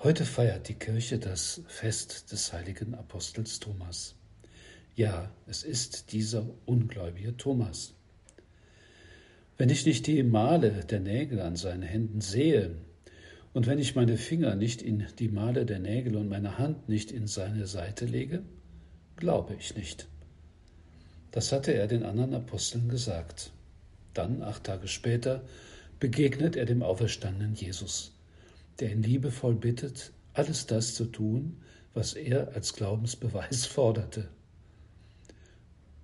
Heute 0.00 0.24
feiert 0.24 0.68
die 0.68 0.74
Kirche 0.74 1.18
das 1.18 1.60
Fest 1.66 2.30
des 2.30 2.52
heiligen 2.52 2.94
Apostels 2.94 3.58
Thomas. 3.58 4.14
Ja, 4.94 5.32
es 5.48 5.64
ist 5.64 6.12
dieser 6.12 6.46
ungläubige 6.66 7.36
Thomas. 7.36 7.94
Wenn 9.56 9.70
ich 9.70 9.84
nicht 9.84 10.06
die 10.06 10.22
Male 10.22 10.84
der 10.84 11.00
Nägel 11.00 11.40
an 11.40 11.56
seinen 11.56 11.82
Händen 11.82 12.20
sehe, 12.20 12.76
und 13.52 13.66
wenn 13.66 13.80
ich 13.80 13.96
meine 13.96 14.18
Finger 14.18 14.54
nicht 14.54 14.82
in 14.82 15.04
die 15.18 15.28
Male 15.28 15.66
der 15.66 15.80
Nägel 15.80 16.14
und 16.14 16.28
meine 16.28 16.58
Hand 16.58 16.88
nicht 16.88 17.10
in 17.10 17.26
seine 17.26 17.66
Seite 17.66 18.04
lege, 18.04 18.44
glaube 19.16 19.56
ich 19.58 19.74
nicht. 19.74 20.06
Das 21.32 21.50
hatte 21.50 21.74
er 21.74 21.88
den 21.88 22.04
anderen 22.04 22.34
Aposteln 22.34 22.88
gesagt. 22.88 23.50
Dann, 24.14 24.44
acht 24.44 24.62
Tage 24.62 24.86
später, 24.86 25.42
begegnet 25.98 26.54
er 26.54 26.66
dem 26.66 26.84
auferstandenen 26.84 27.56
Jesus 27.56 28.12
der 28.80 28.92
ihn 28.92 29.02
liebevoll 29.02 29.54
bittet, 29.54 30.12
alles 30.34 30.66
das 30.66 30.94
zu 30.94 31.06
tun, 31.06 31.62
was 31.94 32.14
er 32.14 32.54
als 32.54 32.74
Glaubensbeweis 32.74 33.66
forderte. 33.66 34.28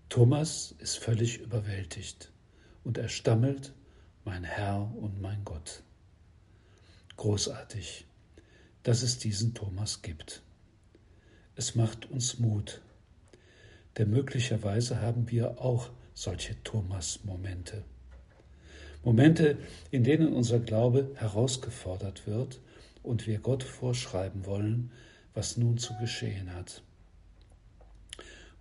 Thomas 0.09 0.75
ist 0.79 0.99
völlig 0.99 1.39
überwältigt 1.41 2.31
und 2.85 2.99
er 2.99 3.09
stammelt, 3.09 3.73
mein 4.25 4.45
Herr 4.45 4.93
und 4.97 5.21
mein 5.21 5.45
Gott. 5.45 5.83
Großartig, 7.17 8.07
dass 8.83 9.03
es 9.03 9.19
diesen 9.19 9.55
Thomas 9.55 10.03
gibt. 10.03 10.43
Es 11.57 11.75
macht 11.75 12.11
uns 12.11 12.39
Mut, 12.39 12.81
denn 13.99 14.11
möglicherweise 14.11 15.01
haben 15.01 15.31
wir 15.31 15.61
auch 15.61 15.91
solche 16.15 16.63
Thomas-Momente. 16.65 17.85
Momente, 19.05 19.59
in 19.91 20.03
denen 20.03 20.33
unser 20.33 20.59
Glaube 20.59 21.11
herausgefordert 21.17 22.27
wird 22.27 22.61
und 23.03 23.27
wir 23.27 23.39
Gott 23.39 23.63
vorschreiben 23.63 24.47
wollen, 24.47 24.91
was 25.35 25.57
nun 25.57 25.79
zu 25.79 25.95
geschehen 26.01 26.55
hat. 26.55 26.83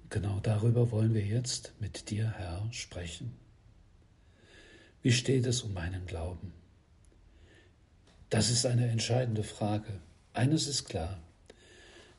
Und 0.02 0.12
genau 0.12 0.40
darüber 0.42 0.92
wollen 0.92 1.14
wir 1.14 1.26
jetzt 1.26 1.74
mit 1.80 2.10
dir, 2.10 2.34
Herr, 2.38 2.68
sprechen. 2.72 3.34
Wie 5.02 5.12
steht 5.12 5.46
es 5.46 5.62
um 5.62 5.74
meinen 5.74 6.06
Glauben? 6.06 6.54
Das 8.30 8.50
ist 8.50 8.66
eine 8.66 8.88
entscheidende 8.88 9.44
Frage. 9.44 10.00
Eines 10.34 10.68
ist 10.68 10.86
klar. 10.86 11.20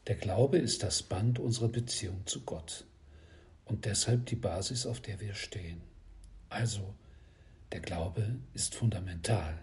Der 0.06 0.14
Glaube 0.14 0.58
ist 0.58 0.82
das 0.82 1.02
Band 1.02 1.38
unserer 1.38 1.68
Beziehung 1.68 2.26
zu 2.26 2.42
Gott 2.42 2.84
und 3.64 3.84
deshalb 3.86 4.26
die 4.26 4.36
Basis, 4.36 4.86
auf 4.86 5.00
der 5.00 5.20
wir 5.20 5.34
stehen. 5.34 5.80
Also, 6.50 6.94
der 7.74 7.80
Glaube 7.80 8.36
ist 8.54 8.76
fundamental. 8.76 9.58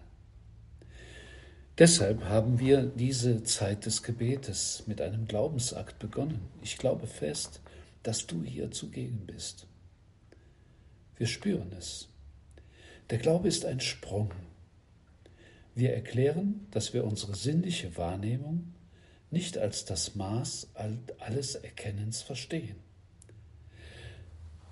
Deshalb 1.78 2.24
haben 2.24 2.58
wir 2.58 2.82
diese 2.82 3.42
Zeit 3.42 3.86
des 3.86 4.02
Gebetes 4.02 4.82
mit 4.86 5.00
einem 5.00 5.26
Glaubensakt 5.26 5.98
begonnen. 5.98 6.42
Ich 6.60 6.76
glaube 6.76 7.06
fest, 7.06 7.62
dass 8.02 8.26
du 8.26 8.44
hier 8.44 8.70
zugegen 8.70 9.24
bist. 9.24 9.66
Wir 11.16 11.26
spüren 11.26 11.72
es. 11.72 12.10
Der 13.08 13.16
Glaube 13.16 13.48
ist 13.48 13.64
ein 13.64 13.80
Sprung. 13.80 14.30
Wir 15.74 15.94
erklären, 15.94 16.66
dass 16.70 16.92
wir 16.92 17.04
unsere 17.04 17.34
sinnliche 17.34 17.96
Wahrnehmung 17.96 18.74
nicht 19.30 19.56
als 19.56 19.86
das 19.86 20.14
Maß 20.16 20.68
alles 21.18 21.54
Erkennens 21.54 22.20
verstehen. 22.20 22.76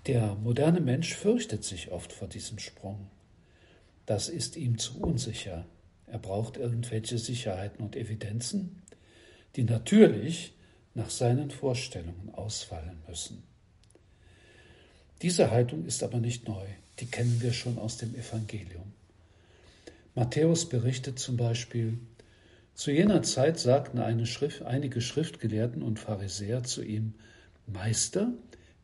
Der 0.06 0.34
moderne 0.34 0.80
Mensch 0.80 1.14
fürchtet 1.14 1.64
sich 1.64 1.90
oft 1.90 2.12
vor 2.12 2.28
diesem 2.28 2.58
Sprung. 2.58 3.08
Das 4.06 4.28
ist 4.28 4.56
ihm 4.56 4.78
zu 4.78 5.00
unsicher. 5.00 5.66
Er 6.06 6.18
braucht 6.18 6.56
irgendwelche 6.56 7.18
Sicherheiten 7.18 7.84
und 7.84 7.96
Evidenzen, 7.96 8.82
die 9.56 9.64
natürlich 9.64 10.54
nach 10.94 11.10
seinen 11.10 11.50
Vorstellungen 11.50 12.30
ausfallen 12.32 13.02
müssen. 13.08 13.42
Diese 15.22 15.50
Haltung 15.50 15.84
ist 15.84 16.02
aber 16.02 16.18
nicht 16.18 16.48
neu, 16.48 16.66
die 16.98 17.06
kennen 17.06 17.40
wir 17.40 17.52
schon 17.52 17.78
aus 17.78 17.98
dem 17.98 18.14
Evangelium. 18.14 18.92
Matthäus 20.14 20.68
berichtet 20.68 21.18
zum 21.18 21.36
Beispiel, 21.36 21.98
zu 22.74 22.90
jener 22.90 23.22
Zeit 23.22 23.58
sagten 23.58 24.26
Schrift, 24.26 24.62
einige 24.62 25.00
Schriftgelehrten 25.00 25.82
und 25.82 25.98
Pharisäer 25.98 26.62
zu 26.64 26.82
ihm, 26.82 27.14
Meister, 27.66 28.32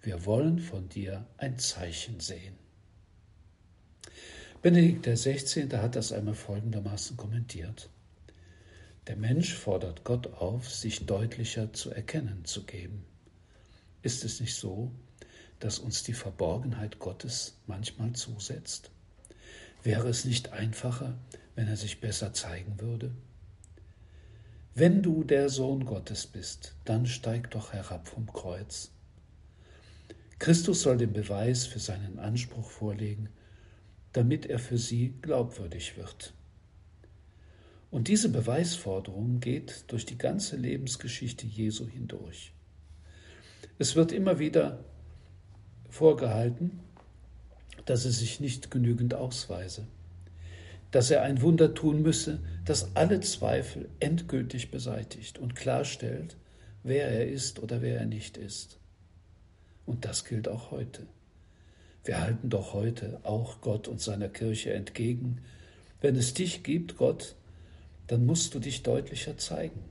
wir 0.02 0.26
wollen 0.26 0.58
von 0.58 0.88
dir 0.88 1.26
ein 1.38 1.58
Zeichen 1.58 2.20
sehen. 2.20 2.65
Benedikt 4.66 5.06
XVI. 5.06 5.68
hat 5.78 5.94
das 5.94 6.10
einmal 6.10 6.34
folgendermaßen 6.34 7.16
kommentiert. 7.16 7.88
Der 9.06 9.14
Mensch 9.14 9.54
fordert 9.54 10.02
Gott 10.02 10.26
auf, 10.26 10.68
sich 10.68 11.06
deutlicher 11.06 11.72
zu 11.72 11.92
erkennen 11.92 12.44
zu 12.44 12.64
geben. 12.64 13.04
Ist 14.02 14.24
es 14.24 14.40
nicht 14.40 14.56
so, 14.56 14.90
dass 15.60 15.78
uns 15.78 16.02
die 16.02 16.14
Verborgenheit 16.14 16.98
Gottes 16.98 17.60
manchmal 17.68 18.14
zusetzt? 18.14 18.90
Wäre 19.84 20.08
es 20.08 20.24
nicht 20.24 20.52
einfacher, 20.52 21.16
wenn 21.54 21.68
er 21.68 21.76
sich 21.76 22.00
besser 22.00 22.32
zeigen 22.32 22.80
würde? 22.80 23.14
Wenn 24.74 25.00
du 25.00 25.22
der 25.22 25.48
Sohn 25.48 25.84
Gottes 25.84 26.26
bist, 26.26 26.74
dann 26.84 27.06
steig 27.06 27.52
doch 27.52 27.72
herab 27.72 28.08
vom 28.08 28.32
Kreuz. 28.32 28.90
Christus 30.40 30.82
soll 30.82 30.98
den 30.98 31.12
Beweis 31.12 31.66
für 31.66 31.78
seinen 31.78 32.18
Anspruch 32.18 32.68
vorlegen, 32.68 33.28
damit 34.16 34.46
er 34.46 34.58
für 34.58 34.78
sie 34.78 35.14
glaubwürdig 35.20 35.98
wird. 35.98 36.32
Und 37.90 38.08
diese 38.08 38.30
Beweisforderung 38.30 39.40
geht 39.40 39.84
durch 39.88 40.06
die 40.06 40.16
ganze 40.16 40.56
Lebensgeschichte 40.56 41.46
Jesu 41.46 41.86
hindurch. 41.86 42.52
Es 43.78 43.94
wird 43.94 44.12
immer 44.12 44.38
wieder 44.38 44.84
vorgehalten, 45.90 46.80
dass 47.84 48.06
er 48.06 48.10
sich 48.10 48.40
nicht 48.40 48.70
genügend 48.70 49.12
ausweise, 49.12 49.86
dass 50.90 51.10
er 51.10 51.22
ein 51.22 51.42
Wunder 51.42 51.74
tun 51.74 52.00
müsse, 52.00 52.40
das 52.64 52.96
alle 52.96 53.20
Zweifel 53.20 53.90
endgültig 54.00 54.70
beseitigt 54.70 55.38
und 55.38 55.54
klarstellt, 55.54 56.36
wer 56.82 57.08
er 57.08 57.28
ist 57.28 57.62
oder 57.62 57.82
wer 57.82 58.00
er 58.00 58.06
nicht 58.06 58.38
ist. 58.38 58.78
Und 59.84 60.06
das 60.06 60.24
gilt 60.24 60.48
auch 60.48 60.70
heute. 60.70 61.06
Wir 62.06 62.20
halten 62.20 62.50
doch 62.50 62.72
heute 62.72 63.18
auch 63.24 63.60
Gott 63.60 63.88
und 63.88 64.00
seiner 64.00 64.28
Kirche 64.28 64.72
entgegen. 64.72 65.42
Wenn 66.00 66.14
es 66.14 66.34
dich 66.34 66.62
gibt, 66.62 66.96
Gott, 66.96 67.34
dann 68.06 68.24
musst 68.24 68.54
du 68.54 68.60
dich 68.60 68.84
deutlicher 68.84 69.36
zeigen. 69.38 69.82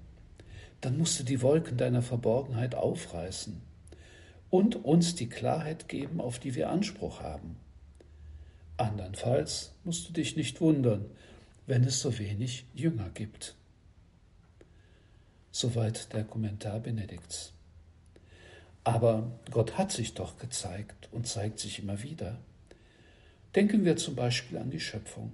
Dann 0.79 0.97
musst 0.97 1.19
du 1.19 1.25
die 1.25 1.41
Wolken 1.41 1.75
deiner 1.75 2.01
Verborgenheit 2.01 2.73
aufreißen 2.73 3.61
und 4.49 4.85
uns 4.85 5.15
die 5.15 5.27
Klarheit 5.27 5.89
geben, 5.89 6.21
auf 6.21 6.39
die 6.39 6.55
wir 6.55 6.69
Anspruch 6.69 7.19
haben. 7.19 7.57
Andernfalls 8.77 9.73
musst 9.83 10.07
du 10.07 10.13
dich 10.13 10.37
nicht 10.37 10.61
wundern, 10.61 11.05
wenn 11.67 11.83
es 11.83 11.99
so 11.99 12.17
wenig 12.17 12.65
Jünger 12.73 13.09
gibt. 13.09 13.55
Soweit 15.51 16.13
der 16.13 16.23
Kommentar 16.23 16.79
Benedikts. 16.79 17.54
Aber 18.85 19.31
Gott 19.49 19.79
hat 19.79 19.91
sich 19.91 20.13
doch 20.13 20.37
gezeigt 20.37 21.09
und 21.11 21.27
zeigt 21.27 21.59
sich 21.59 21.79
immer 21.79 22.03
wieder. 22.03 22.37
Denken 23.55 23.83
wir 23.83 23.97
zum 23.97 24.15
Beispiel 24.15 24.59
an 24.59 24.69
die 24.69 24.79
Schöpfung. 24.79 25.31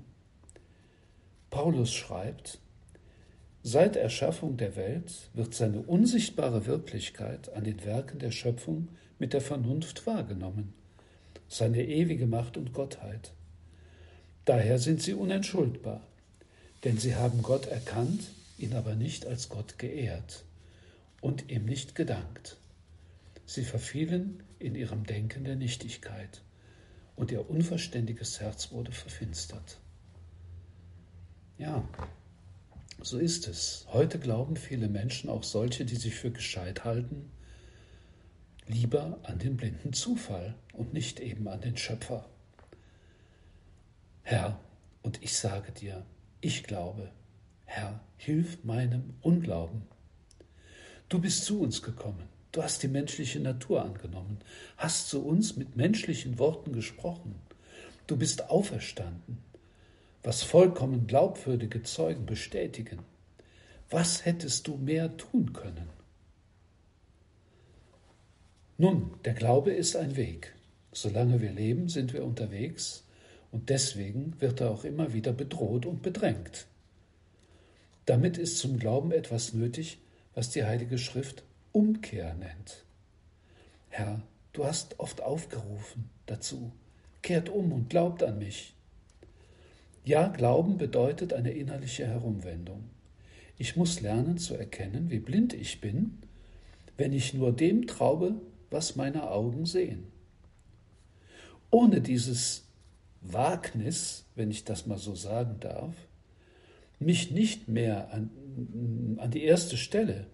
Paulus 1.49 1.93
schreibt, 1.93 2.59
Seit 3.61 3.97
Erschaffung 3.97 4.55
der 4.55 4.75
Welt 4.77 5.11
wird 5.33 5.53
seine 5.53 5.81
unsichtbare 5.81 6.65
Wirklichkeit 6.65 7.53
an 7.53 7.65
den 7.65 7.83
Werken 7.83 8.19
der 8.19 8.31
Schöpfung 8.31 8.87
mit 9.19 9.33
der 9.33 9.41
Vernunft 9.41 10.07
wahrgenommen, 10.07 10.73
seine 11.49 11.85
ewige 11.85 12.27
Macht 12.27 12.55
und 12.55 12.73
Gottheit. 12.73 13.33
Daher 14.45 14.79
sind 14.79 15.01
sie 15.01 15.13
unentschuldbar, 15.13 16.01
denn 16.85 16.97
sie 16.97 17.15
haben 17.15 17.43
Gott 17.43 17.67
erkannt, 17.67 18.31
ihn 18.57 18.73
aber 18.73 18.95
nicht 18.95 19.27
als 19.27 19.49
Gott 19.49 19.77
geehrt 19.77 20.45
und 21.19 21.51
ihm 21.51 21.65
nicht 21.65 21.95
gedankt. 21.95 22.57
Sie 23.51 23.65
verfielen 23.65 24.43
in 24.59 24.75
ihrem 24.75 25.03
Denken 25.03 25.43
der 25.43 25.57
Nichtigkeit 25.57 26.41
und 27.17 27.31
ihr 27.33 27.49
unverständiges 27.49 28.39
Herz 28.39 28.71
wurde 28.71 28.93
verfinstert. 28.93 29.81
Ja, 31.57 31.85
So 33.01 33.17
ist 33.17 33.49
es. 33.49 33.85
Heute 33.89 34.19
glauben 34.19 34.55
viele 34.55 34.87
Menschen, 34.87 35.29
auch 35.29 35.43
solche, 35.43 35.83
die 35.83 35.97
sich 35.97 36.15
für 36.15 36.31
gescheit 36.31 36.85
halten, 36.85 37.29
lieber 38.67 39.19
an 39.23 39.37
den 39.37 39.57
blinden 39.57 39.91
Zufall 39.91 40.55
und 40.71 40.93
nicht 40.93 41.19
eben 41.19 41.49
an 41.49 41.59
den 41.59 41.75
Schöpfer. 41.75 42.29
Herr, 44.23 44.61
und 45.01 45.21
ich 45.21 45.35
sage 45.35 45.73
dir, 45.73 46.05
ich 46.39 46.63
glaube, 46.63 47.11
Herr, 47.65 47.99
hilf 48.15 48.63
meinem 48.63 49.15
Unglauben. 49.19 49.81
Du 51.09 51.19
bist 51.19 51.43
zu 51.43 51.59
uns 51.59 51.81
gekommen, 51.81 52.30
du 52.51 52.63
hast 52.63 52.83
die 52.83 52.87
menschliche 52.87 53.39
Natur 53.39 53.83
angenommen, 53.83 54.39
hast 54.77 55.09
zu 55.09 55.25
uns 55.25 55.55
mit 55.55 55.75
menschlichen 55.75 56.39
Worten 56.39 56.73
gesprochen, 56.73 57.35
du 58.07 58.17
bist 58.17 58.49
auferstanden, 58.49 59.37
was 60.23 60.43
vollkommen 60.43 61.07
glaubwürdige 61.07 61.83
Zeugen 61.83 62.25
bestätigen. 62.25 62.99
Was 63.89 64.25
hättest 64.25 64.67
du 64.67 64.77
mehr 64.77 65.17
tun 65.17 65.51
können? 65.51 65.89
Nun, 68.77 69.11
der 69.25 69.33
Glaube 69.33 69.71
ist 69.73 69.95
ein 69.95 70.15
Weg. 70.15 70.55
Solange 70.93 71.41
wir 71.41 71.51
leben, 71.51 71.89
sind 71.89 72.13
wir 72.13 72.23
unterwegs 72.23 73.05
und 73.51 73.69
deswegen 73.69 74.39
wird 74.39 74.61
er 74.61 74.71
auch 74.71 74.83
immer 74.83 75.13
wieder 75.13 75.33
bedroht 75.33 75.85
und 75.85 76.01
bedrängt. 76.01 76.67
Damit 78.05 78.37
ist 78.37 78.57
zum 78.57 78.79
Glauben 78.79 79.11
etwas 79.11 79.53
nötig, 79.53 79.99
was 80.33 80.49
die 80.49 80.63
Heilige 80.63 80.97
Schrift 80.97 81.43
Umkehr 81.71 82.33
nennt. 82.33 82.85
Herr, 83.89 84.21
du 84.53 84.65
hast 84.65 84.99
oft 84.99 85.21
aufgerufen 85.21 86.09
dazu, 86.25 86.71
kehrt 87.21 87.49
um 87.49 87.71
und 87.71 87.89
glaubt 87.89 88.23
an 88.23 88.39
mich. 88.39 88.75
Ja, 90.03 90.27
Glauben 90.27 90.77
bedeutet 90.77 91.33
eine 91.33 91.51
innerliche 91.51 92.07
Herumwendung. 92.07 92.89
Ich 93.57 93.75
muss 93.75 94.01
lernen 94.01 94.37
zu 94.37 94.55
erkennen, 94.55 95.11
wie 95.11 95.19
blind 95.19 95.53
ich 95.53 95.79
bin, 95.79 96.17
wenn 96.97 97.13
ich 97.13 97.33
nur 97.33 97.51
dem 97.51 97.85
traube, 97.85 98.41
was 98.71 98.95
meine 98.95 99.29
Augen 99.29 99.65
sehen. 99.65 100.11
Ohne 101.69 102.01
dieses 102.01 102.65
Wagnis, 103.21 104.25
wenn 104.35 104.49
ich 104.49 104.65
das 104.65 104.87
mal 104.87 104.97
so 104.97 105.13
sagen 105.13 105.57
darf, 105.59 105.93
mich 106.99 107.31
nicht 107.31 107.67
mehr 107.67 108.11
an, 108.11 109.17
an 109.19 109.31
die 109.31 109.43
erste 109.43 109.77
Stelle 109.77 110.25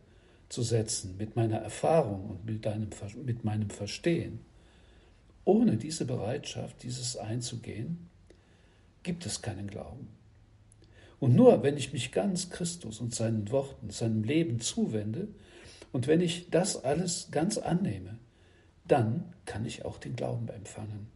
zu 0.50 0.64
setzen 0.64 1.18
mit 1.18 1.36
meiner 1.36 1.58
Erfahrung 1.58 2.30
und 2.30 2.46
mit, 2.46 2.66
deinem, 2.66 2.90
mit 3.26 3.44
meinem 3.44 3.70
Verstehen, 3.70 4.40
ohne 5.44 5.78
diese 5.78 6.06
Bereitschaft, 6.06 6.84
dieses 6.84 7.18
einzugehen, 7.18 8.10
gibt 9.04 9.26
es 9.26 9.42
keinen 9.42 9.68
Glauben. 9.68 10.10
Und 11.20 11.36
nur 11.36 11.64
wenn 11.64 11.78
ich 11.78 11.94
mich 11.94 12.12
ganz 12.12 12.50
Christus 12.50 13.00
und 13.00 13.16
seinen 13.16 13.50
Worten, 13.52 13.90
seinem 13.90 14.24
Leben 14.24 14.60
zuwende 14.60 15.30
und 15.92 16.08
wenn 16.08 16.22
ich 16.22 16.50
das 16.50 16.84
alles 16.84 17.30
ganz 17.32 17.58
annehme, 17.58 18.20
dann 18.86 19.34
kann 19.46 19.66
ich 19.66 19.86
auch 19.86 19.98
den 19.98 20.16
Glauben 20.16 20.48
empfangen. 20.50 21.08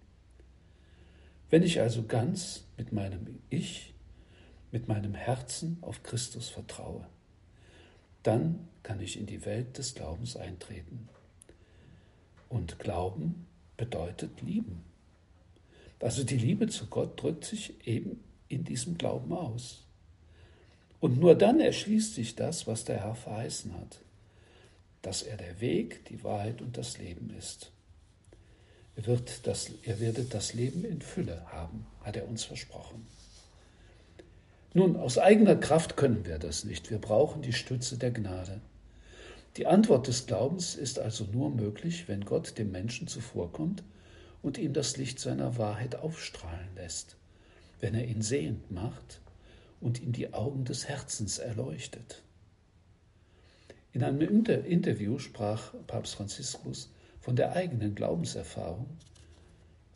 Wenn 1.50 1.64
ich 1.64 1.82
also 1.82 2.04
ganz 2.04 2.64
mit 2.78 2.94
meinem 2.94 3.40
Ich, 3.50 3.94
mit 4.72 4.88
meinem 4.88 5.14
Herzen 5.14 5.78
auf 5.82 6.02
Christus 6.02 6.50
vertraue, 6.50 7.06
dann 8.24 8.68
kann 8.84 9.00
ich 9.02 9.18
in 9.18 9.26
die 9.26 9.46
Welt 9.46 9.78
des 9.78 9.96
Glaubens 9.96 10.36
eintreten. 10.36 11.10
Und 12.50 12.80
Glauben 12.80 13.48
bedeutet 13.78 14.42
lieben. 14.42 14.84
Also 16.00 16.24
die 16.24 16.38
Liebe 16.38 16.68
zu 16.68 16.88
Gott 16.88 17.22
drückt 17.22 17.46
sich 17.46 17.88
eben 17.88 18.24
in 18.48 18.64
diesem 18.64 18.98
Glauben 18.98 19.32
aus. 19.34 19.86
Und 21.00 21.20
nur 21.20 21.36
dann 21.36 21.60
erschließt 21.60 22.16
sich 22.16 22.36
das, 22.36 22.68
was 22.68 22.86
der 22.86 23.04
Herr 23.04 23.16
verheißen 23.16 23.74
hat, 23.74 24.00
dass 25.02 25.24
er 25.24 25.38
der 25.38 25.62
Weg, 25.62 26.06
die 26.06 26.24
Wahrheit 26.24 26.62
und 26.62 26.78
das 26.78 26.98
Leben 26.98 27.32
ist. 27.38 27.72
Er, 28.96 29.08
wird 29.08 29.48
das, 29.48 29.72
ihr 29.84 30.00
werdet 30.00 30.34
das 30.34 30.54
Leben 30.54 30.84
in 30.84 31.02
Fülle 31.02 31.46
haben, 31.52 31.88
hat 32.02 32.18
er 32.18 32.28
uns 32.28 32.44
versprochen. 32.44 33.08
Nun, 34.74 34.96
aus 34.96 35.18
eigener 35.18 35.58
Kraft 35.58 35.98
können 35.98 36.26
wir 36.26 36.40
das 36.40 36.64
nicht. 36.64 36.92
Wir 36.92 36.98
brauchen 36.98 37.42
die 37.42 37.52
Stütze 37.52 37.98
der 37.98 38.12
Gnade. 38.12 38.62
Die 39.58 39.68
Antwort 39.68 40.08
des 40.08 40.28
Glaubens 40.28 40.76
ist 40.76 40.98
also 40.98 41.26
nur 41.26 41.50
möglich, 41.50 42.08
wenn 42.08 42.24
Gott 42.24 42.58
dem 42.58 42.72
Menschen 42.72 43.08
zuvorkommt 43.08 43.84
und 44.42 44.58
ihm 44.58 44.72
das 44.72 44.96
Licht 44.96 45.20
seiner 45.20 45.58
Wahrheit 45.58 45.96
aufstrahlen 45.96 46.70
lässt, 46.76 47.18
wenn 47.82 47.96
er 47.96 48.06
ihn 48.06 48.22
sehend 48.22 48.72
macht 48.72 49.20
und 49.82 50.02
ihm 50.02 50.14
die 50.14 50.34
Augen 50.34 50.64
des 50.64 50.88
Herzens 50.88 51.38
erleuchtet. 51.38 52.24
In 53.92 54.06
einem 54.06 54.22
Interview 54.22 55.20
sprach 55.20 55.74
Papst 55.86 56.16
Franziskus 56.16 56.94
von 57.20 57.36
der 57.36 57.52
eigenen 57.58 57.94
Glaubenserfahrung, 57.94 58.88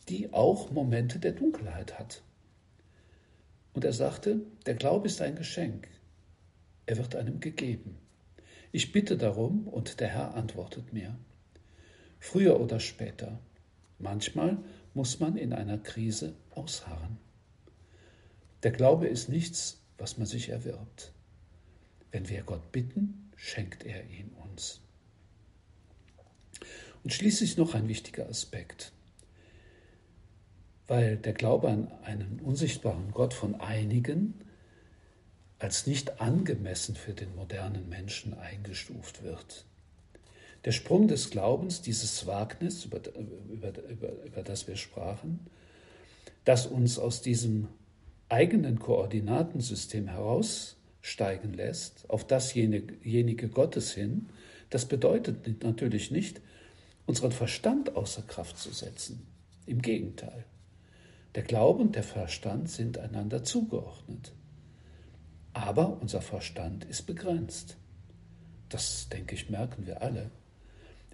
die 0.09 0.33
auch 0.33 0.69
Momente 0.71 1.17
der 1.19 1.31
Dunkelheit 1.31 1.97
hat. 1.97 2.21
Und 3.75 3.83
er 3.83 3.93
sagte, 3.93 4.39
der 4.65 4.73
Glaube 4.73 5.07
ist 5.07 5.21
ein 5.21 5.35
Geschenk. 5.35 5.89
Er 6.85 6.95
wird 6.97 7.15
einem 7.15 7.41
gegeben. 7.41 7.97
Ich 8.71 8.93
bitte 8.93 9.17
darum 9.17 9.67
und 9.67 9.99
der 9.99 10.07
Herr 10.07 10.33
antwortet 10.33 10.93
mir. 10.93 11.17
Früher 12.19 12.59
oder 12.59 12.79
später. 12.79 13.37
Manchmal 13.99 14.57
muss 14.93 15.19
man 15.19 15.35
in 15.35 15.51
einer 15.51 15.77
Krise 15.77 16.35
ausharren. 16.51 17.17
Der 18.63 18.71
Glaube 18.71 19.07
ist 19.07 19.27
nichts, 19.27 19.81
was 19.97 20.17
man 20.17 20.25
sich 20.25 20.49
erwirbt. 20.49 21.11
Wenn 22.11 22.29
wir 22.29 22.43
Gott 22.43 22.71
bitten, 22.71 23.29
schenkt 23.35 23.83
er 23.85 24.05
ihn 24.09 24.29
uns. 24.45 24.79
Und 27.03 27.11
schließlich 27.11 27.57
noch 27.57 27.75
ein 27.75 27.89
wichtiger 27.89 28.29
Aspekt. 28.29 28.93
Weil 30.87 31.17
der 31.17 31.33
Glaube 31.33 31.69
an 31.69 31.91
einen 32.03 32.39
unsichtbaren 32.43 33.11
Gott 33.11 33.33
von 33.33 33.55
einigen 33.59 34.35
als 35.59 35.87
nicht 35.87 36.21
angemessen 36.21 36.95
für 36.95 37.13
den 37.13 37.33
modernen 37.35 37.89
Menschen 37.89 38.33
eingestuft 38.33 39.23
wird. 39.23 39.65
Der 40.65 40.71
Sprung 40.71 41.07
des 41.07 41.29
Glaubens, 41.29 41.81
dieses 41.81 42.25
Wagnis, 42.27 42.85
über, 42.85 42.99
über, 43.49 43.69
über, 43.87 44.23
über 44.23 44.43
das 44.43 44.67
wir 44.67 44.75
sprachen, 44.75 45.39
das 46.43 46.67
uns 46.67 46.99
aus 46.99 47.21
diesem 47.21 47.67
eigenen 48.29 48.79
Koordinatensystem 48.79 50.07
heraussteigen 50.07 51.53
lässt, 51.53 52.09
auf 52.09 52.25
dasjenige 52.25 53.49
Gottes 53.49 53.93
hin, 53.93 54.29
das 54.71 54.85
bedeutet 54.85 55.63
natürlich 55.63 56.11
nicht, 56.11 56.41
unseren 57.05 57.31
Verstand 57.31 57.95
außer 57.95 58.23
Kraft 58.23 58.57
zu 58.57 58.73
setzen. 58.73 59.27
Im 59.67 59.81
Gegenteil. 59.81 60.45
Der 61.35 61.43
Glaube 61.43 61.81
und 61.81 61.95
der 61.95 62.03
Verstand 62.03 62.69
sind 62.69 62.97
einander 62.97 63.43
zugeordnet. 63.43 64.31
Aber 65.51 66.01
unser 66.01 66.21
Verstand 66.21 66.85
ist 66.85 67.03
begrenzt. 67.03 67.77
Das, 68.69 69.09
denke 69.09 69.35
ich, 69.35 69.49
merken 69.49 69.85
wir 69.85 70.01
alle. 70.01 70.31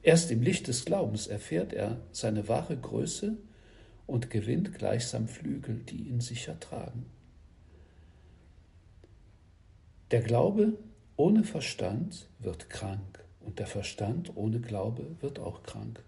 Erst 0.03 0.31
im 0.31 0.41
Licht 0.41 0.67
des 0.67 0.85
Glaubens 0.85 1.27
erfährt 1.27 1.73
er 1.73 1.99
seine 2.11 2.47
wahre 2.47 2.77
Größe 2.77 3.37
und 4.05 4.29
gewinnt 4.29 4.75
gleichsam 4.75 5.27
Flügel, 5.27 5.77
die 5.77 6.09
ihn 6.09 6.21
sicher 6.21 6.59
tragen. 6.59 7.07
Der 10.11 10.21
Glaube 10.21 10.73
ohne 11.15 11.43
Verstand 11.43 12.27
wird 12.39 12.69
krank 12.69 13.23
und 13.39 13.59
der 13.59 13.67
Verstand 13.67 14.35
ohne 14.35 14.59
Glaube 14.59 15.15
wird 15.19 15.39
auch 15.39 15.63
krank. 15.63 16.03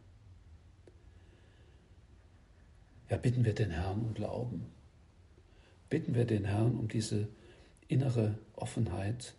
Ja, 3.10 3.18
bitten 3.18 3.46
wir 3.46 3.54
den 3.54 3.72
Herrn 3.72 4.02
um 4.02 4.14
Glauben. 4.14 4.68
Bitten 5.90 6.16
wir 6.16 6.26
den 6.26 6.46
Herrn 6.46 6.78
um 6.78 6.88
diese 6.88 7.28
innere 7.88 8.40
Offenheit 8.56 9.36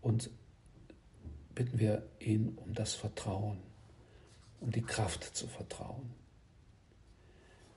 und 0.00 0.30
bitten 1.54 1.78
wir 1.78 2.06
ihn 2.20 2.56
um 2.56 2.74
das 2.74 2.94
Vertrauen, 2.94 3.58
um 4.60 4.70
die 4.70 4.82
Kraft 4.82 5.36
zu 5.36 5.46
vertrauen. 5.46 6.10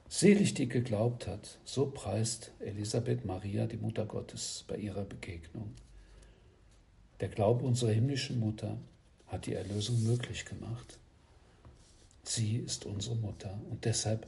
Selig, 0.10 0.54
die 0.54 0.70
geglaubt 0.70 1.28
hat, 1.28 1.60
so 1.66 1.88
preist 1.88 2.52
Elisabeth 2.60 3.26
Maria, 3.26 3.66
die 3.66 3.78
Mutter 3.78 4.06
Gottes, 4.06 4.64
bei 4.68 4.78
ihrer 4.78 5.04
Begegnung. 5.04 5.74
Der 7.20 7.28
Glaube 7.28 7.66
unserer 7.66 7.92
himmlischen 7.92 8.40
Mutter 8.40 8.78
hat 9.28 9.48
die 9.48 9.54
Erlösung 9.54 10.02
möglich 10.04 10.46
gemacht. 10.46 11.00
Sie 12.24 12.58
ist 12.58 12.86
unsere 12.86 13.16
Mutter 13.16 13.60
und 13.70 13.84
deshalb 13.86 14.28